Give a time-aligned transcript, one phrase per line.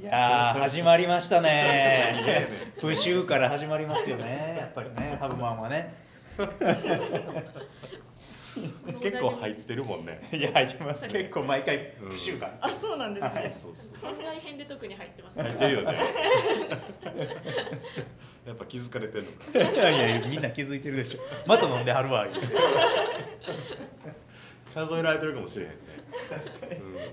[0.00, 2.48] いやー始まりましたね。
[2.80, 4.56] プシューから始まりますよね。
[4.58, 5.18] やっぱりね。
[5.20, 5.92] ハブマンはね。
[9.02, 10.26] 結構入ってるもんね。
[10.32, 14.02] いや入ってます結構毎回プシューが、あそうなんですね、はいそうそう。
[14.02, 15.42] 番外編で特に入ってます。
[15.42, 15.98] 入ってるよね。
[18.46, 19.32] やっぱ気づかれてるの
[19.66, 19.70] か。
[19.70, 21.18] いやいやみんな気づいてるでしょ。
[21.46, 22.26] また飲んではるわ。
[22.26, 22.56] 言うて
[24.74, 25.76] 数えられてるかもしれへんね、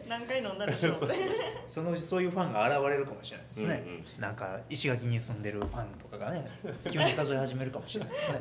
[0.07, 0.93] 何回飲んだでしょう。
[1.67, 4.21] そのそういうファンが現れるかもしれないですね、うんうん。
[4.21, 6.47] なんか石垣に住んでるファンとかがね
[6.91, 8.39] 急に数え始めるかもしれないですね。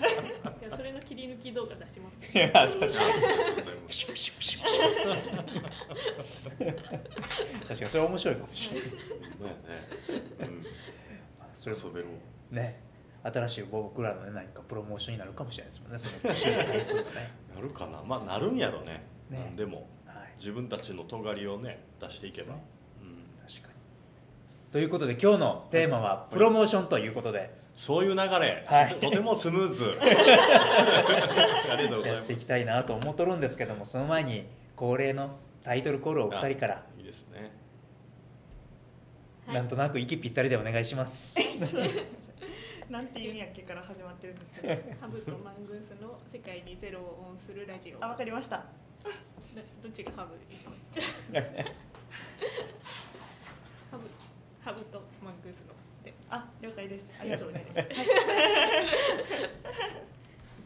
[0.61, 3.09] いやそれの切り抜き動画出しますいや確かに確
[7.79, 8.91] かにそれ面白いかもしれない。
[9.41, 9.57] まあね、
[10.41, 10.67] うん、
[11.55, 12.07] それ遊べる
[12.51, 12.87] ね。
[13.33, 17.03] 新しい僕らのね何かプロモーションになるかもしれないですもんねその
[17.57, 18.03] なるかな。
[18.03, 19.53] まあなるんやろねね。
[19.57, 19.89] でも。
[20.07, 20.33] はい。
[20.39, 22.65] 自分たちの尖りをね出していけば、ね。
[23.03, 23.75] うん、確かに。
[24.73, 27.67] ということで今日のテーマはプロモーションということで。
[27.77, 28.95] そういう流れ、はい。
[28.95, 29.85] とてもスムーズ。
[30.01, 36.83] ありがとうございまやっていきたいなと思っとるんですけどもその前に恒例のタイトルコールをお二人から。
[36.95, 37.53] すいいですね。
[39.47, 39.55] はい。
[39.57, 41.39] なんとなく息ぴったりでお願いします
[42.91, 44.75] なんていうんやっけから始まってるんですけど。
[45.01, 48.05] ハブとマングースの世界にゼロをオンするラジオ。
[48.05, 48.59] あわかりました。
[48.59, 48.65] な
[49.83, 50.35] どっちがハブ
[53.91, 54.09] ハブ
[54.65, 56.15] ハブとマングースので。
[56.31, 57.07] あ了解です。
[57.21, 57.81] ありがとうございます。
[57.81, 57.85] い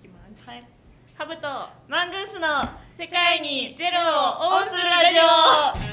[0.02, 0.48] きます。
[0.48, 0.64] はい。
[1.16, 1.48] ハブと
[1.88, 2.48] マングースの
[2.98, 4.02] 世界にゼロを
[4.58, 5.18] オンするラジ
[5.86, 5.89] オ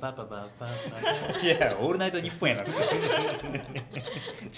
[0.00, 0.66] パパパパ
[1.42, 2.62] いやオールナイトニッポンやな。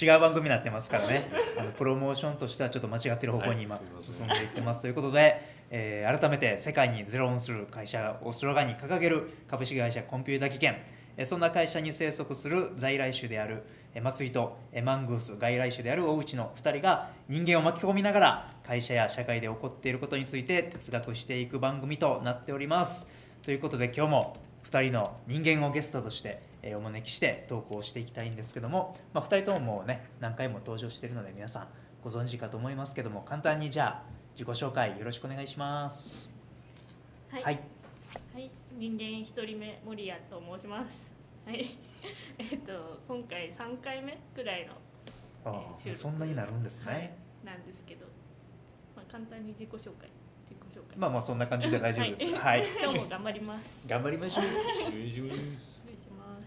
[0.01, 1.29] 違う番組になってますからね。
[1.59, 4.83] あのプロモーションとしてはちょっと間違ってる方向に今進んんでいってます。
[4.83, 5.41] ということで、
[5.71, 10.77] えー改めて世界にゼロオンする会社をスローガンに掲げる株式会社コンピュータ技研。
[11.17, 13.63] えーそんな会社に生息する在来種である
[13.95, 23.11] えー松井とえーマングース外来種である大内の2人が人間を巻き込みながら会社や社会で起こっていることについて哲学していく番組となっております。
[23.43, 24.37] ということで今日も
[24.71, 31.69] 2人の人間をゲストとしてえーお招きしてトークをしていきたいんですけども、まあ、2人とももうね何回も登場しているので皆さん
[32.03, 36.33] ご存知かと思いますけども簡単にじゃあ自己紹介よろしくお願いします。
[37.29, 37.43] はい。
[37.43, 37.61] はい。
[38.35, 40.91] はい、人間一人目森谷と申します。
[41.45, 41.77] はい、
[42.39, 44.75] えっと今回三回目くらいの
[45.45, 45.91] あえー収録。
[45.91, 47.11] ーそんなになるんですね、はい。
[47.45, 48.07] なんですけど、
[48.95, 50.09] まあ簡単に自己紹介
[50.79, 50.97] 自己紹介。
[50.97, 52.33] まあまあそんな感じで大丈夫です。
[52.35, 52.61] ははい。
[52.61, 53.71] い、 今日も頑張ります。
[53.87, 54.45] 頑張りましょう。
[54.45, 55.09] 大丈夫です。
[55.23, 55.61] お願いし
[56.17, 56.39] ま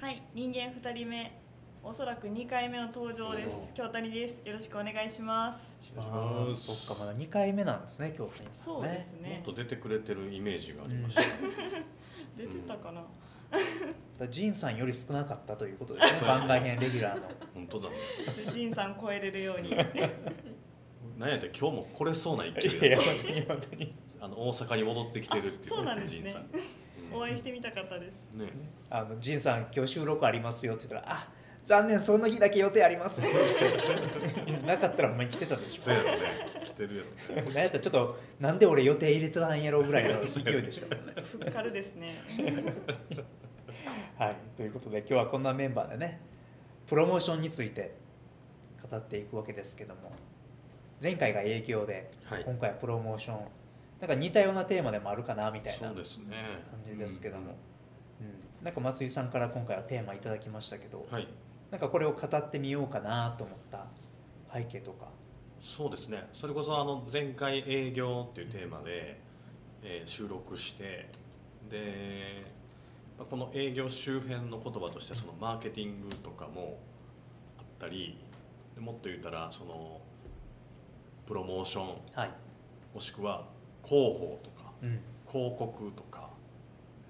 [0.00, 0.04] す。
[0.04, 0.22] はい。
[0.34, 1.42] 人間二人目
[1.84, 3.56] おそらく二回目の登場です。
[3.74, 4.46] 京谷です。
[4.46, 5.58] よろしくお願いします。
[5.96, 6.84] あーいします。
[6.86, 9.42] そっかまだ2回目なんですね京谷さんそうねですね。
[9.46, 11.22] もっと出てくれてるイメージがありました、
[12.38, 13.02] 出てたかな、
[14.18, 16.28] だジンさんより少なかったということですね。
[16.28, 17.28] 番外編レギュラーの。
[17.54, 17.96] 本当だね。
[18.46, 19.70] でジンさん超えれるように
[21.18, 23.94] なんやって今日も来れそうな勢いに本当に。
[24.20, 26.20] あの大阪に戻ってきてるっていうあそうなんですね。
[26.22, 26.46] 仁さん。
[27.14, 28.30] お会いしてみたかったです。
[28.34, 28.46] ね。
[28.88, 31.28] あのジンさん今日収録ありますよって言ったらあ
[31.64, 33.20] 残念その日だけ予定あります。
[34.66, 35.82] なかったらお前来てたでしょ。
[35.82, 36.16] そうやろね。
[36.64, 37.42] 来てるやろね。
[37.42, 40.96] なんやったらちょっとなんで俺予定入れてたんやろうぐらいの勢いでした。
[40.96, 42.22] もんねふっかるですね。
[44.18, 46.20] はいということで今日はこんなメンバーでね
[46.86, 47.94] プロモーションについて
[48.88, 50.12] 語っていくわけですけども
[51.02, 52.44] 前回が営業で、はい。
[52.44, 53.38] 今回はプロモーション。
[54.00, 57.56] なんか似たようなテーマでもあるかなみたいな感じですけども、
[58.20, 58.64] うん。
[58.64, 61.26] なんか松井さんから今回はテーマいただきましたけど、はい。
[61.72, 63.86] なんかこれを語ってみようかなと思った
[64.54, 65.06] 背景とか。
[65.60, 66.28] そうですね。
[66.32, 69.20] それこそあの前回営業っていうテーマで、
[69.82, 71.08] えー収録して
[71.68, 72.44] で
[73.18, 76.78] まあこの営業周辺の言葉としてそのマーケティングとかも
[77.58, 78.16] あったり
[78.76, 80.00] でもっと言ったらその
[81.26, 81.86] プロモーション。
[82.14, 82.30] はい、
[82.94, 83.46] もしくは
[83.84, 86.28] 広報とかうん、広告とか、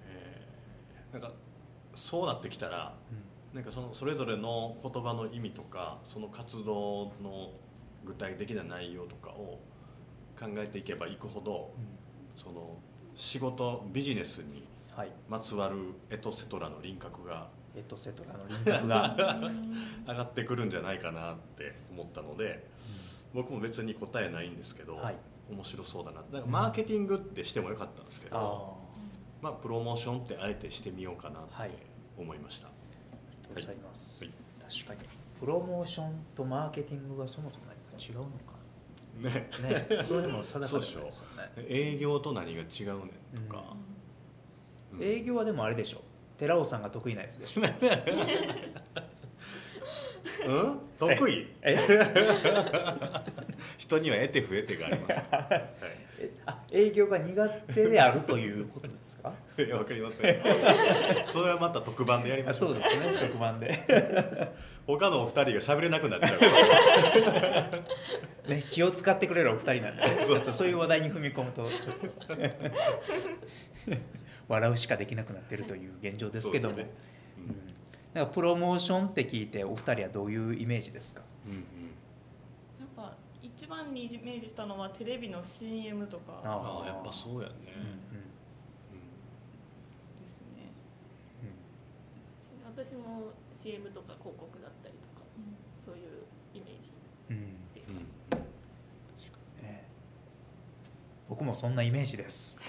[0.07, 1.31] えーなんか
[1.95, 2.95] そうなってきたら
[3.53, 7.51] なんかそのそれぞれの言葉の意味とかその活動の
[8.03, 9.59] 具体的な内容とかを
[10.39, 11.71] 考えていけばいくほど
[12.35, 12.77] その
[13.13, 14.63] 仕事ビジネスに
[14.95, 15.11] はい。
[15.27, 15.75] まつわる
[16.11, 19.15] エトセトラの輪郭がエトセトラの輪郭が、
[20.07, 22.67] 上がってくるんじゃないかなって思ったので
[23.33, 25.15] 僕も別に答えないんですけど、はい。
[25.49, 26.17] 面白そうだな。
[26.17, 28.83] だからマーケティングってしてもよかったんですけど、あ
[29.41, 31.71] まあプロモーションってあえてしてみようかなってはい。
[32.17, 32.71] 思いました、あ
[33.55, 34.33] りがとうございます、はい。
[34.85, 35.09] 確かに。
[35.39, 38.53] プロモーションとマーケティングがそもそも何か違うのか。
[39.19, 39.49] ね。
[39.97, 40.03] ね。
[40.03, 41.65] それも定かそうでしょでないですよね。
[41.69, 43.75] 営業と何が違うねんとか、
[44.93, 45.03] うん。
[45.03, 46.01] 営業はでもあれでしょ。
[46.37, 47.61] 寺尾さんが得意なやつでしょ
[50.45, 50.79] うん？
[50.99, 51.47] 得意？
[51.61, 51.77] え
[53.77, 55.63] 人には得て不得てがあります、は い
[56.19, 59.33] えあ営業が苦手であるということですか？
[59.57, 60.41] いやわかりません
[61.27, 63.05] それはまた特番でやりまあしょそううですね。
[63.27, 63.77] 特番で、
[64.87, 67.69] 他のお二人が喋れなくなっちゃ
[68.47, 68.49] う。
[68.49, 71.79] ね、気を使ってくれるお二人なんでそうそういう話題に踏み込むとちょっ
[72.27, 72.35] と。
[74.49, 76.89] 笑うしかできなくなってるという現状ですけども、ねうん
[78.13, 81.23] なんかプロモーションって聞いてお二人はどういうイメージですか？
[81.47, 81.57] うんうん。
[81.57, 81.63] や
[82.85, 86.41] っぱ一番にイメージしたのはテレビの CM とか。
[86.43, 86.87] ああ。
[86.87, 87.87] やっぱそうやね、うんうん。
[90.21, 90.71] ですね、
[92.75, 93.31] 私も
[93.61, 95.25] CM とか広告だったりとか
[95.83, 96.23] そういう
[96.53, 96.93] イメージ
[97.31, 97.43] うんうん。
[97.43, 98.05] うん。
[98.31, 98.37] か、
[99.63, 99.85] ね
[101.29, 102.61] 僕もそんなイメージです。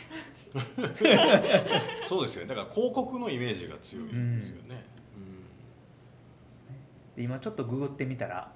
[2.06, 2.54] そうですよね。
[2.54, 4.86] だから広告のイメージが強いんですよね、
[7.16, 8.52] で今ちょっとググってみたら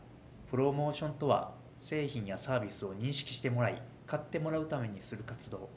[0.51, 5.69] プロモーションとは製品やサービスを認識してもらい買ってもらうためにする活動。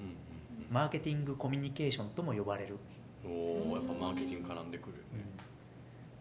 [0.00, 0.20] うんうん
[0.70, 2.76] マーケティングコミュニケーションとも呼ばれる、
[3.24, 5.24] うんおおやっぱマーケティング絡んでくるよね、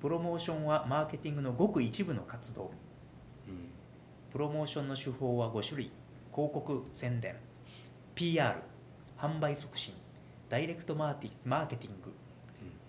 [0.01, 2.71] プロモーションはマーケティングのごく一部の活動。
[3.47, 3.69] うん。
[4.31, 5.91] プロモーションの手法は5種類。
[6.33, 7.35] 広告宣伝。
[8.15, 8.55] PR
[9.19, 9.93] 販売促進。
[10.49, 12.11] ダイレクトマーティマーケティング。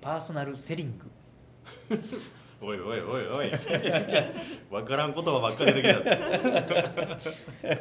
[0.00, 1.10] パーソナルセリング
[2.62, 3.50] おいおいおいおい。
[4.70, 6.10] 分からん言葉ばっかり出てきた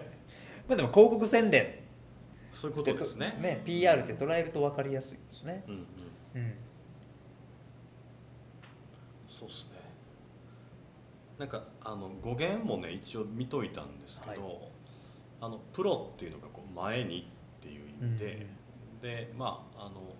[0.67, 1.79] まあでも広告宣伝。
[2.51, 3.37] そういうことですね。
[3.41, 5.63] ね PR って捉えると分かりやすいですね。
[5.67, 6.41] うんうん。
[6.41, 6.53] うん。
[9.27, 9.79] そうっすね。
[11.37, 14.59] なんかあの語源もね一応見といたんですけど、はい。
[15.41, 17.29] あのプロっていうのがこう前に
[17.59, 18.47] っていう意味で、
[19.01, 20.15] でまああの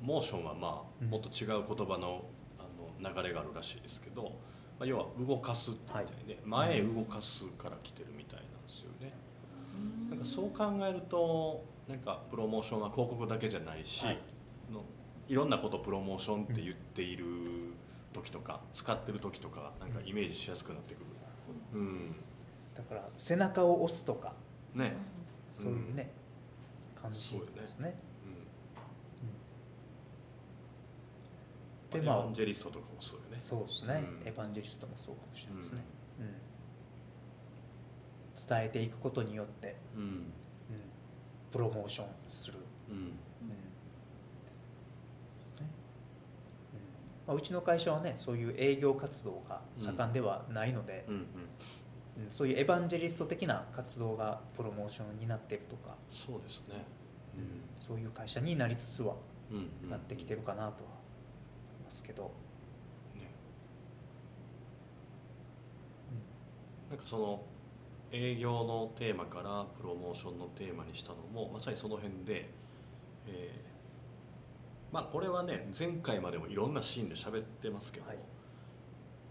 [0.00, 1.08] モーションはまあうん。
[1.08, 2.24] もっと違う言葉の
[3.00, 4.22] 流れがあるらしいですけど、
[4.78, 9.12] まあ、要は動かすみたいで、前へ動かすから来てるみたいなんですよね。
[10.10, 14.18] なんかそう考えるとなんかプロモーションは広告だけじゃないし、はい。
[14.72, 14.84] の
[15.28, 17.24] いろんなことをプロモーションって言っている
[18.12, 21.06] 時とか、使ってる時とかなんかイメージしやすくなってくる、
[21.74, 22.16] うん。
[22.74, 24.32] だから背中を押すとか。
[24.74, 24.94] ね、
[25.50, 26.10] そういうね、
[27.00, 27.98] 感じそうよねですね
[31.85, 33.38] うん、でまあエヴァンジェリストとかもそうよね。
[33.40, 34.28] そうですね、うん。
[34.28, 35.84] エヴァンジェリストもそうかもしれないですね、
[36.20, 36.26] うん。
[38.48, 40.02] 伝えていくことによって、うん。
[40.02, 40.32] うん。
[41.52, 42.58] プロモーションする、
[42.88, 42.96] うん。
[42.96, 43.08] うん。
[43.08, 43.14] ね。
[45.60, 45.66] うん。
[47.26, 51.20] まあ、うちの会社はねそういう営業活動が盛んではないので、うんうん。
[52.24, 52.30] うん。
[52.30, 56.84] そういうエヴァンジェリスト的な活動がプロモーションになってるとか、そうですね。
[57.78, 59.14] そういう会社になりつつは
[59.50, 59.90] うんうん。
[59.90, 60.90] なってきてるかなとは
[61.86, 62.24] ますけど、
[63.14, 63.30] ね。
[66.90, 67.42] なんかその
[68.12, 72.50] 営業のテーマからプロモーションのテーマにしたのもまさにその辺で、
[73.26, 73.76] えー
[74.92, 78.18] まあこれはね前回までもいろんなシーンで喋ってますけど、はい。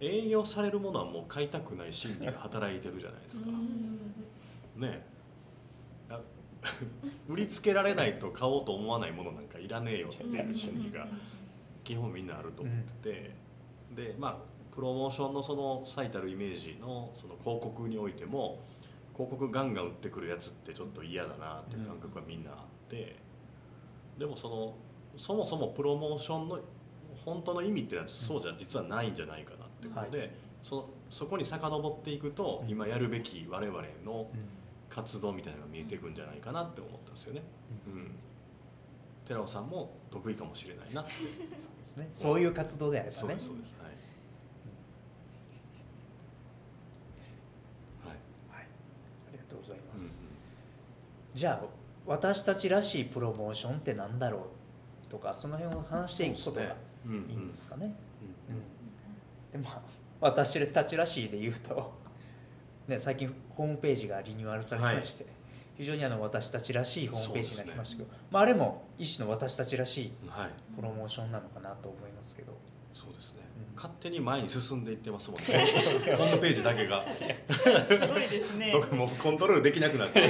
[0.01, 3.47] 営業されるものはもう買いたくない心理が働いてるじゃないですか。
[4.75, 5.05] ね。
[7.29, 11.07] 売りつけられないと買おうと思わないものなんかいらねえよっていう心理が
[11.85, 13.35] 基本みんなあると思ってて、
[13.95, 14.37] でまあ
[14.75, 18.59] プロモーションのその最たるイメージのその広告においても
[19.13, 22.57] 広告ガンガン売ってくるやつってちょっと嫌だなっていう感覚がみんなあっ
[22.89, 23.15] て、
[24.17, 24.75] でもその
[25.17, 26.59] そもそもプロモーションの
[27.23, 32.69] 本当の意味っていうのはそうじゃ実はないんじゃないかなっていうことで、そそこに遡っていくとうん。
[32.69, 34.49] 今やるべき我々のうん。
[34.87, 37.41] 活動みたいなのが見えていくんじゃないかなって思ったんですよね。
[37.87, 38.11] うん、
[39.25, 41.01] 寺尾さんも得意かもしれないな。
[41.01, 41.11] って。
[41.57, 42.09] そうですね。
[42.13, 43.19] そういう活動であればね。
[43.19, 43.75] そうですそうです。
[43.79, 43.91] はい。
[48.09, 48.17] はい。
[48.59, 48.67] はい、
[49.29, 50.23] ありがとうございうんます、
[51.33, 51.67] じゃあ
[52.05, 54.47] 私たちらしいプロモーションってなんだろ
[55.07, 57.31] うとかその辺を話していくことがいうんうん。
[57.31, 57.95] いんですかね、
[58.49, 59.61] うんうん。
[59.63, 59.81] でまあ
[60.21, 61.93] 私たちらしいで言うと、
[62.87, 65.25] ね、最近ホームページがリニューアルされまして、
[65.77, 70.49] 非常にあの私たちらしいホームページになりましたけど、まあ、あれも一種の私たちらしいはい。
[70.75, 72.57] プロモーションなのかなと思いますけど、
[72.93, 73.41] そうですね、
[73.71, 73.75] うん。
[73.75, 75.45] 勝手に前に進んでいってますもんね。
[76.17, 77.03] ホームページだけが。
[77.85, 78.71] すごいですね。
[78.73, 80.21] 僕もうコントロールできなくなって。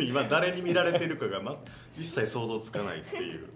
[0.00, 1.56] 今誰に見られてるかが、ま、
[1.96, 3.48] 一切想像つかないっていう、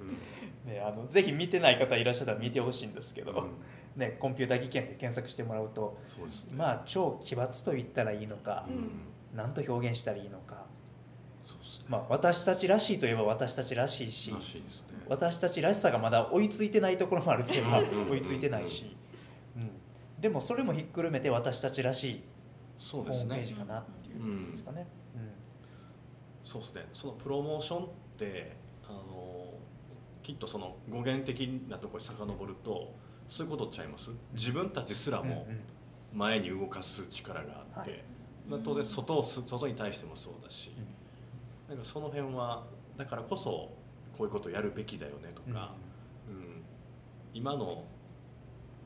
[0.00, 0.72] うん。
[0.72, 4.00] ね、あのぜひ見てない方いらっしゃったら見てほしいんですけど、うん。
[4.00, 6.24] ね、コンピューター技研で検索してもらうとね。
[6.56, 10.64] まあ超奇抜と言ったらいいのかう、ん何と表現したらいいのか、
[11.44, 11.86] そうですね。
[11.88, 15.04] まあ、私たちらしいといえば私たちらしいしらしいですね。
[15.08, 18.10] 私たちらしさがまだ追いついてないところもあるといえばうんうんうんうん。
[18.12, 18.96] 追いついてないし、
[19.56, 19.70] うん、
[20.20, 22.22] でもそれもひっくるめて私たちらしい
[22.92, 24.86] ホームペーねジかなっていううんですかね。
[26.44, 26.86] そうですね。
[26.92, 27.88] そのプロモーションっ
[28.18, 29.52] てあの
[30.22, 32.94] きっとその語源的なところに遡ると
[33.28, 34.10] そういうことちゃいます？
[34.34, 35.46] 自分たちすらうんも
[36.12, 37.98] 前に動かす力があって、はい。
[37.98, 38.13] まあ
[38.62, 40.72] 当然外をす外に対してもそうだし、
[41.68, 42.64] なんかその辺は
[42.96, 43.70] だからこそこ
[44.20, 45.72] ういうことをやるべきだよねとか、
[46.28, 46.62] うん。
[47.32, 47.84] 今の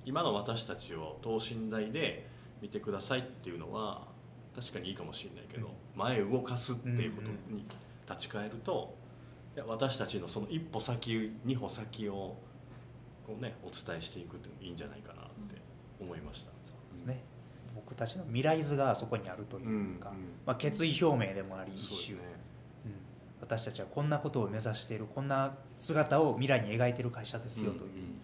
[0.04, 2.26] 今の私たちを等身大で
[2.62, 4.06] 見てくださいっていうのは
[4.54, 5.72] 確かにいいかもしれないけど、うん。
[5.96, 7.64] 前動かすっていうことに
[8.08, 8.94] 立ち返ると、
[9.56, 12.36] いや私たちのその一歩先二歩先を
[13.26, 15.60] こうねお伝えしていくっていうのもいいんじゃないかなって
[16.00, 16.52] 思いました。
[16.58, 17.20] そうですね
[17.88, 19.64] 僕たちの未来図がそこにあるという
[19.99, 22.25] か、うんうんまあ、決意表明でもあり一種、ね。
[22.85, 22.92] うん。
[23.40, 28.21] 私たちはこんなことを目指しているこんな姿を未来に描いている会社ですよという、うん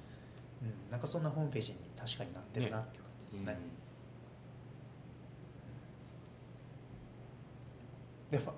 [0.90, 3.58] なんかそんなホームページに確かになってるなっていう感じですね。
[8.30, 8.54] でも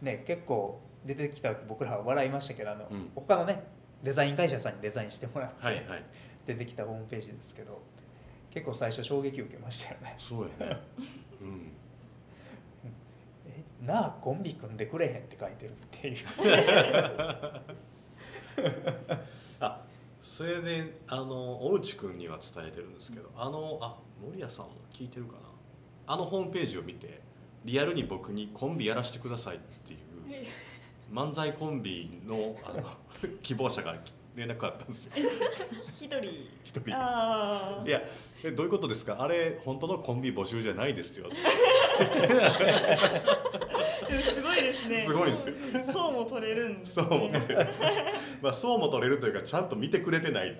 [0.00, 3.10] ね結構出てきた僕らは笑いましたけどあの、うん。
[3.14, 3.64] 他のね
[4.02, 6.04] デザイン会社さんにデザインしてもらって、はいはい。
[6.46, 7.82] 出てきたホームページですけど
[8.52, 10.14] 結構最初衝撃受けましたよね。
[10.18, 10.80] そうやね。
[11.40, 11.72] うん。
[13.46, 16.16] えなあコンビ組んでくれへんって書いてるっていう。
[19.60, 19.84] あ
[20.22, 25.38] それであの大内君には伝えてるんですけどあのあ森谷さんも聞いてるかな。
[26.06, 27.22] あのホームページを見て
[27.64, 30.00] リアルに僕にコンビやらせてくださいっていう
[31.10, 32.84] 漫才コンビのあの
[33.40, 33.96] 希望者が
[34.34, 35.12] 連絡あったんですよ。
[35.96, 36.18] 一人。
[36.64, 38.02] 一人ああいや
[38.44, 41.28] えどういうことですかあれ本当のコンビ募集じゃないですよ
[44.32, 44.98] すごいですね。
[45.02, 45.54] すごいですよ。
[45.92, 47.66] そうも取れるんですそうねも取れる。
[48.42, 50.56] まあそうも取れるというかちゃんと見てくれてない。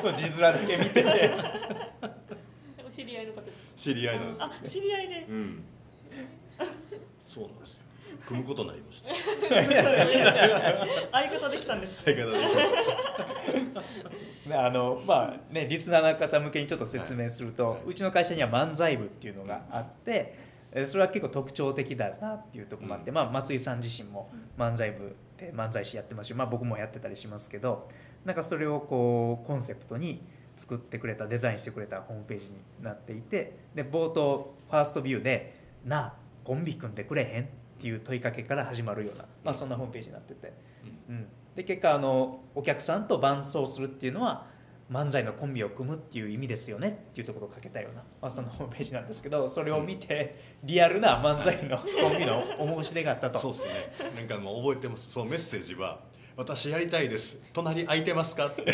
[0.00, 1.02] そう字面だけ見てて。
[2.86, 4.44] お知り合いの方です知り合いなんですよ。
[4.44, 5.64] あ知り合いでうん。
[7.26, 7.82] そうなんですよ
[8.26, 9.10] 組むことになりました。
[11.12, 12.04] 相方できたんです。
[12.04, 12.46] 相方でで
[14.38, 14.46] す。
[14.46, 20.34] ねあのまあねリスナーの方向けにちょっと説明すると、うちの会社には漫才部っていうのがあって
[20.72, 23.14] えそれは結構特徴的だなっていうところもあって、うん。
[23.14, 27.88] まあ、松井さん自身も漫才部で漫才師やってますし、まあ、僕もやってたりしますけど
[28.24, 30.22] なんかそれをこうコンセプトに
[30.56, 32.52] 作ってくれたデザインしてくれたホームページに
[32.82, 35.54] なっていてで冒頭ファーストビューで
[35.84, 36.14] 「なあ
[36.44, 37.48] コンビ組んでくれへん?」
[37.82, 40.52] っていう問いかけから始まるような、まあ、そんなホームページになってて。
[41.08, 44.46] うん、で結果あのお客さんと伴走するっていうのは
[44.88, 51.84] 漫才のコンビを組むっていう意味ですよねっていうところをかけたような、まあ、そのホームページなんですけどそれを見てリアルな漫才のコ
[52.14, 53.40] ンビのお申し出があったと。
[53.42, 53.70] そうですね。
[54.16, 55.10] なんかもう覚えてます。
[55.10, 56.00] そのメッセージは
[56.36, 57.42] 「私やりたいです。
[57.52, 58.62] 隣空いてますか?」って。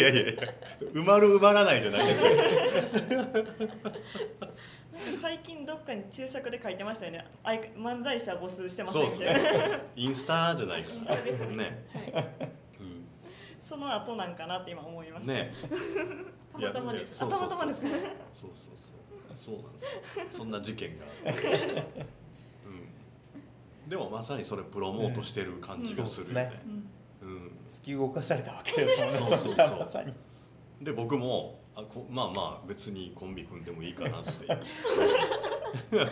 [0.00, 0.32] いやいやいや
[0.94, 2.28] 埋まる埋まらないじゃないですか
[5.20, 7.26] 最近どっかに注釈で書いてましたよね。
[7.42, 9.34] あい漫才師は募集してませそうですんみたい
[9.70, 9.76] な。
[9.78, 9.82] ね。
[9.96, 11.16] インスタじゃないから。
[11.16, 11.86] ね、
[13.62, 15.52] その後なんかなって今思いまうん、した、ね。
[16.52, 17.88] たまたまですそうそうそうあたまたまですか？
[18.34, 18.76] そうそう
[19.36, 19.52] そう。
[19.52, 20.18] そうなんです。
[20.20, 21.04] よそんな事件が。
[23.84, 26.62] うん、でもまさにそれプロモートしてる感じがするよね,、
[27.22, 27.28] うん。
[27.28, 27.52] うん。
[27.68, 29.18] 突き動かされたわけですもんね。
[29.20, 30.14] そうそうそう。
[30.82, 34.60] で僕もあこまあまあ別にコンビ組んでもいいかなっていう。
[35.90, 36.06] そう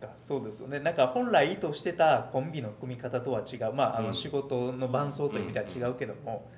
[0.00, 0.80] かそうですよね。
[0.80, 4.06] なんか本来意図してたコンビの組み方とは違う、まあ、あうん。
[4.06, 6.48] の仕事の伴走という意味では違うけども、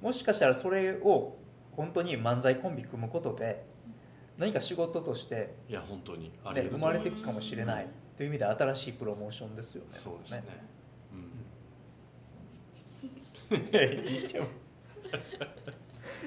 [0.00, 1.36] もしかしたらそれを
[1.72, 3.64] 本当に漫才コンビ組むことで
[4.38, 9.90] 何か仕事として、いや本当にあね、り得ると生まれていくかもしれないという意味で新しいプロモーションですよね。
[9.92, 10.44] そうですね。
[14.10, 14.46] にしても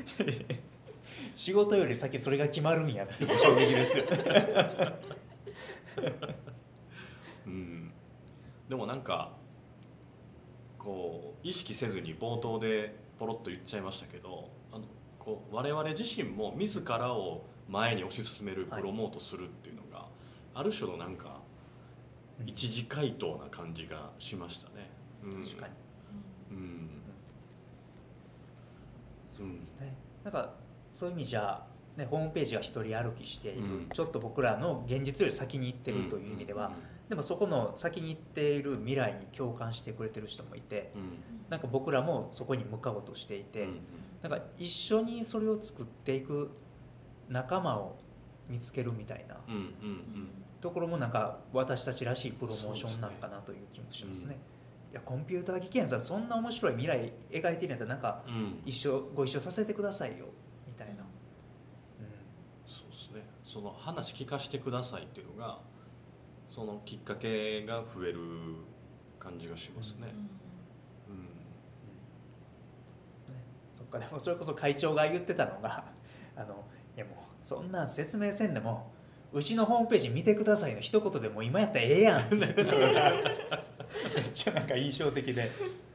[1.36, 4.06] 仕事より先それが決まるんやって衝撃ですよ。
[7.46, 7.94] うん、うん、
[8.70, 9.36] でもなんか
[10.77, 14.86] こう意識せずに冒頭でポロッと言っちゃいましたけどあの
[15.20, 18.82] こう我々自身も自らを前に推し進めるはい。
[18.82, 20.06] プロモートするっていうのが、
[20.54, 21.42] ある種のなんか
[22.46, 24.89] 一次回答な感じがしましたね、
[25.24, 25.74] うん、確かに
[26.51, 26.89] うん
[29.44, 30.53] うんね、なんか
[30.89, 31.65] そういう意味じゃ、
[31.96, 33.89] ね、ホームページが一人歩きしている、うん。
[33.91, 36.72] ちょっと僕らの現実より先に行ってるという意味では、
[37.10, 41.08] でもそこの先に行っている未来に共感してくれてる人もいてうんうん。
[41.50, 43.79] なんか僕らもそこに向かおうとしていて、うん。
[44.22, 46.51] なんか一緒にそれを作っていく
[47.29, 47.98] 仲間を
[48.50, 49.53] 見つけるみたいなうん。
[49.53, 49.62] うん。
[49.62, 50.29] うん。
[50.60, 54.38] ところもなんか私たちらしいプロモーションなんかなという気もしますね。
[54.91, 58.62] いやコンピューター技研さんそんな面白い未来描いてるんやったらなんかうん。
[58.65, 60.25] 一緒ご一緒させてくださいよ
[60.65, 61.00] みたいな、うん、
[62.65, 63.24] そうですね。
[63.44, 65.60] その話聞かせてくださいっていうのが
[66.50, 68.20] そのきっかけが増える
[69.20, 70.08] 感じがしますね、
[71.10, 71.15] うん。
[73.34, 73.44] ね。
[73.74, 75.84] そっかでもそれこそ会長が言ってたのが
[76.36, 76.63] あの
[76.96, 78.91] いやもうそんなん説明せんでも
[79.34, 82.29] うちのホームページ見てくださいの一言でもう今やったらええやん
[84.15, 85.50] めっちゃなんか印象的で、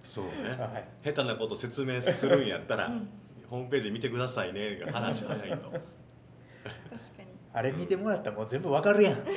[0.04, 0.30] そうね。
[0.58, 3.08] はい、下手なこと説明するんやったら、うん。
[3.48, 5.56] ホームページ見てくださいねが話早いと。
[5.56, 5.82] 確かに。
[7.52, 9.24] あれ見てもらったらもう全部わかるやん。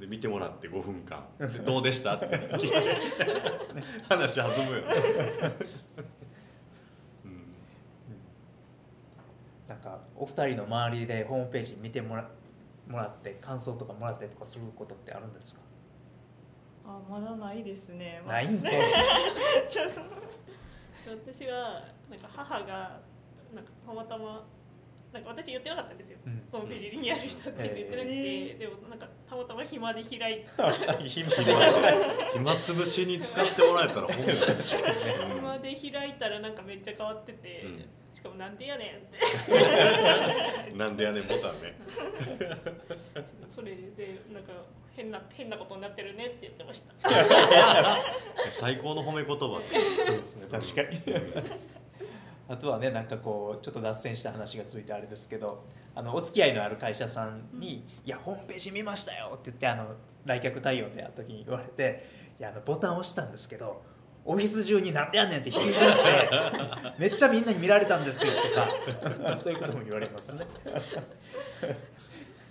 [0.00, 1.24] で見てもらって5分間。
[1.38, 2.26] でどうでしたって。
[4.08, 4.82] 話弾むよ、
[7.24, 7.54] うん。
[9.68, 12.28] なんかお二人の周りでホームページ見てもら
[12.86, 15.60] もらって感想とかもらったりとかすることってあるんですか？
[16.86, 18.72] あまだないですね、まあないんかい
[19.68, 20.00] ちょっと。
[21.10, 23.00] 私はなんか母が
[23.54, 24.46] なんかたまたま
[25.12, 26.42] なんか私言ってなかったんですよ、うん。
[26.52, 30.46] ホームページリニューアルしたって言ってなくて、えでもなんかたまたま暇で開いて
[31.08, 31.30] 暇。
[32.34, 34.78] 暇つぶしに使ってもらえたら本望ですよ、
[35.34, 37.88] 暇で開いたらなんかめっちゃ変わってて、うん。
[38.14, 39.18] しかもなんでやねんって。
[40.72, 41.78] うんなんでやねんボタンね。
[43.48, 44.52] それでなんか
[44.96, 46.94] 変な変なことになってるねって言ってました。
[48.50, 49.60] 最高の褒め言葉。
[50.06, 50.98] そうですね確かに。
[52.48, 62.06] あとはねなんかこうちょっと脱線した話がついてあれですけどあのお付き合いのある会社さんに「いやホームページ見ましたよ」って言ってあの来客対応で会った時に言われて
[62.38, 63.82] 「いやあのボタン押したんですけど
[64.24, 70.46] オフィス中になんでやねん」って引いちゃって めっちゃみんなに見られたんですよとか そういうことも言われますね。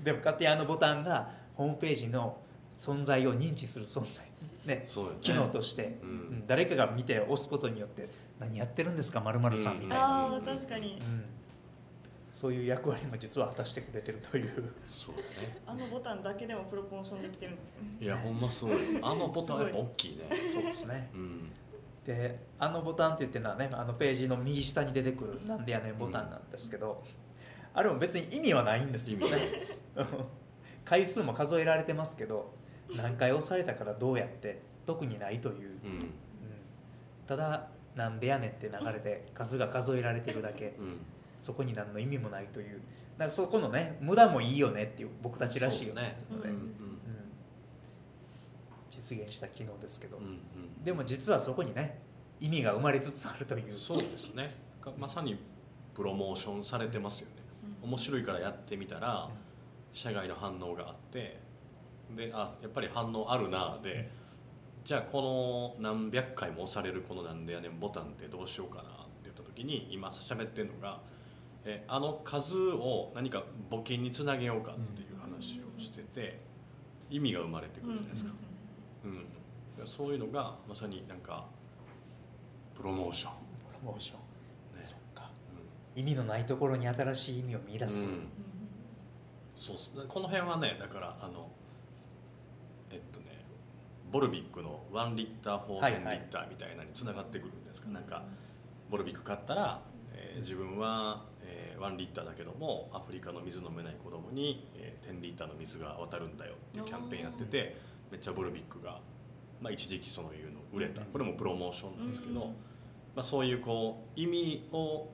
[0.03, 2.37] でも勝手にあのボタンがホームページの
[2.79, 4.25] 存在を認知する存在。
[4.65, 4.85] ね。
[4.85, 4.85] ね。
[5.21, 6.09] 機能として、うん。
[6.09, 6.47] うん。
[6.47, 11.01] 誰かが見て押すことによって何やってるんですかまるさんみたいな、ああ確かに。
[11.01, 11.23] うん。
[12.31, 14.73] そういう役割も実は果たしてくれてるという。
[14.87, 15.57] そうだね。
[15.65, 17.97] あのボタンだけでもプロモーションできてるんですね。
[18.01, 18.77] いやほんまそうよ。
[19.01, 20.23] あのボタンやっぱ大きいね。
[20.53, 21.09] そうですね。
[21.13, 21.51] うん。
[22.05, 27.03] であのボタンって言ってるのはねあのページの右下に出てくる「なんでやねん」ボタンなんですけど、
[27.73, 29.25] あれも別に意味はないんですよね。
[29.25, 29.37] 意味
[29.95, 30.07] ない
[30.86, 32.54] 回数も数えられてますけど
[32.95, 35.91] 何回押されたからどうやって特にないという、うん。
[35.91, 36.12] うん。
[37.28, 40.76] ただ「なんでやねん」って流れで数が数えられてるだけ。
[40.80, 41.00] うん。
[41.39, 42.80] そこに何の意味もないという。
[43.17, 46.17] なんかそこのね無駄もいいよねっていう僕たちらしいよね。
[46.30, 47.00] そうっていうので、うんうん。
[48.91, 50.39] 実現した機能ですけど、うんうん。
[50.84, 52.00] でも実はそこにね
[52.39, 53.76] 意味が生まれつつあるという。
[53.76, 54.52] そうですね。
[54.82, 55.39] かまさに
[55.95, 57.36] プロモーションされてますよね。
[57.82, 59.30] 面白いからやってみたら
[59.95, 61.39] 社外の反応があって
[62.15, 64.12] であやっぱり反応あるなで
[64.84, 68.91] じゃあこの何百回も押されるこの「なんでやねん」ボタンってどうしようかなって
[69.23, 70.99] 言った時に今喋ってるのが
[71.63, 76.41] えあの数を何か募金につなげようかっていう話をしてて
[77.10, 78.31] 意味が生まれてくるじゃないですか、
[79.05, 79.25] うん
[79.84, 81.45] そういうのがまさになんか
[82.73, 83.31] プロモーション、
[83.67, 84.15] プロモーショ
[84.73, 84.79] ン。
[84.79, 84.84] ね。
[84.84, 85.29] そっか。
[85.97, 88.27] 意味のないところに新しい意味を見出す、うん
[89.55, 89.93] そうっす。
[89.95, 91.49] ねこの辺はねだからあの
[92.91, 93.45] えっとね
[94.11, 98.23] ボルビックの1リッター4 10はいはいリッターみたいなのにつながってくるんですか、なんか
[98.89, 99.81] ボルビック買ったら、
[100.13, 107.77] えー自分は、えー1リッターだけどもアフリカの水飲めない子供に、えー10リッターの水が渡るんだよっていうキャンペーンやってて
[108.11, 108.99] めっちゃボルビックが、
[109.61, 111.01] まあ、一時期そういうの売れた。
[111.01, 112.47] これもプロモーションなんですけど、うん。
[112.47, 112.53] ま
[113.17, 115.07] あ、そういうこう意味を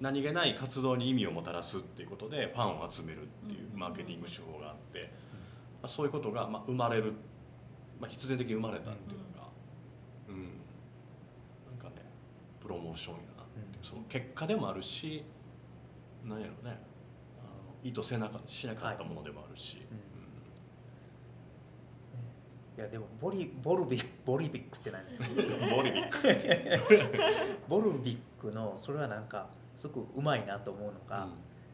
[0.00, 3.78] 何気ない活動に意味をもたらすっていうことでファンを集めるっていううん。
[3.78, 5.10] マーケティング手法があって、
[5.82, 7.14] まあ、そういうことがまあ生まれる、
[7.98, 9.48] まあ、必然的に生まれたっていうのが、
[10.28, 10.42] うん、
[11.70, 12.04] なんかね
[12.60, 15.24] プロモーションやなってその結果でもあるし
[16.24, 16.78] なんやろね
[17.40, 19.78] あの意図せなかしなかったものでもあるし、
[22.76, 22.82] うん。
[22.82, 25.02] いやでもボリボルビックボリビックって何？
[25.04, 25.14] う
[25.66, 26.18] んボリビック、
[27.68, 31.28] ボルビックのそれはなんかすごくうまいなと思うのが、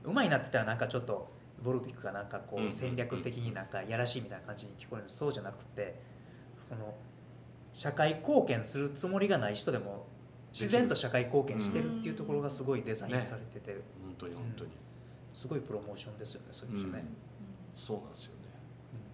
[0.04, 1.30] うまいなって言ったらなんかちょっと
[1.62, 2.72] ボルビックがなんかこうんうんううん。
[2.76, 5.94] 戦略的になんかやらしいみたいな感じに聞こえるそうじゃなくて
[6.68, 6.94] その
[7.72, 10.06] 社会貢献するつもりがない人でも
[10.52, 14.70] 自然と社会貢献してるっていうところがすごいデザインされてて、本当に本当に、
[15.32, 17.04] すごいプロモーションですよねそういう意味じゃね,、
[17.74, 18.38] そうなんですよね。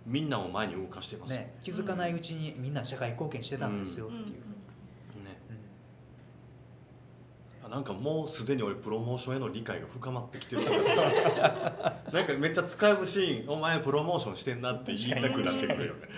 [0.04, 1.34] みんなを前に動かしてます。
[1.34, 1.54] ね。
[1.62, 4.58] 気づかないうちにみんな社会貢献してたんですよっていう、ねうん
[7.57, 16.08] あなんかもうすでに俺プロモーションへの理解が深まってきてるから なんかめっちゃ使うシーン「お前プロモーションしてんな」って言いたくなってくるよね。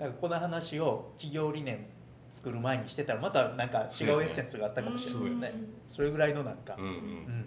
[0.00, 0.12] うん。
[0.20, 1.86] この話を企業理念
[2.30, 5.52] 作る前にしてたらまたなんか違うエッセンスがあったかもしれないですね。
[5.86, 7.46] それぐらいのなんか、うんううんん。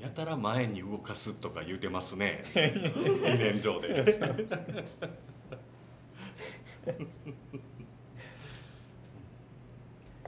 [0.00, 2.42] やたら前に動かすとか言うてますね。
[2.54, 4.04] 理念上で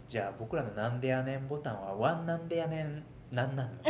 [0.08, 3.82] じゃあ僕らの「なんでやねん」ボタンは「ワンなんでやねんなんなんの?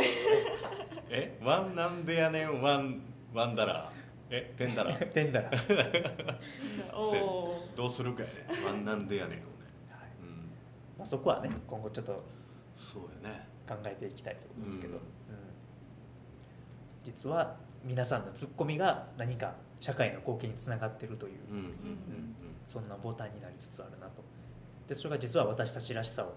[1.09, 1.37] え？
[1.43, 3.01] ワンなんでやねんワン
[3.33, 4.53] ワンダラーえ？
[4.57, 5.57] ペンダラ」ーてんだら、はい
[6.95, 8.33] おおどうするかやね。
[8.65, 9.47] ワンなんでやねんをね。
[10.21, 10.27] うん。
[10.97, 12.23] まあ、そこはね今後ちょっと
[12.75, 13.47] そうやね。
[13.67, 15.03] 考えていきたいところですけど、うんうん。
[17.03, 22.35] 実は皆さんのツッコミが何か社会の貢献につながってるという、うんうんうん
[22.67, 24.23] そんなボタンになりつつあるなと。
[24.87, 26.33] でそれが実は私たちらしさを、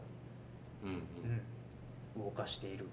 [0.84, 0.96] うんうん。
[0.96, 1.40] うん
[2.16, 2.86] 動かしている、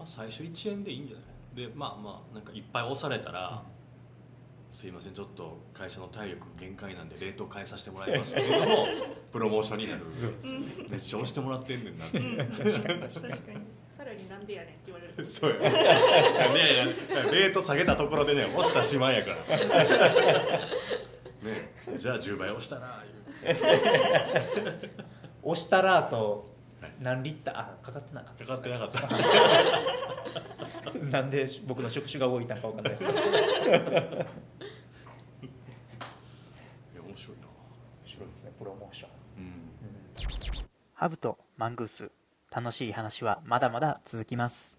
[0.00, 1.22] まあ、最初1円でいいんじゃな
[1.62, 1.68] い？
[1.68, 3.62] でまあまあなんかいっぱい押されたら、
[4.72, 8.86] すいませんちょっと会社の体力限界なんで冷凍変えさせてもらいますっていうのも
[9.30, 10.06] プロモーションになる。
[10.10, 10.56] そうです
[10.88, 12.18] めっちゃ押してもらってんねんなって。
[12.18, 13.38] 確かに。
[13.96, 15.24] さらになんでやねんって言われる。
[15.24, 16.92] そうやいやいやいや
[17.30, 19.36] レート下げたところでね押したしまいやから
[21.48, 23.02] ねじゃあ10倍押したな
[23.44, 23.58] 言う。
[25.42, 26.48] 押したらと
[26.80, 26.92] はい。
[27.00, 28.52] 何リッターあかかってなかったか？
[28.54, 29.00] かってなかった。
[30.92, 33.18] た なんで僕の触手が動いたんか分かんないです。
[33.18, 33.22] いや
[37.04, 37.46] 面白いな。
[37.46, 39.10] 面白いですねプロモーション。
[39.38, 39.70] うん。
[40.94, 42.10] ハブとマングース
[42.50, 44.77] 楽しい話はまだまだ続きます